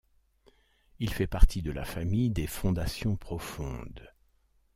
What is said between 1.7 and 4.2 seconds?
la famille des fondations profondes.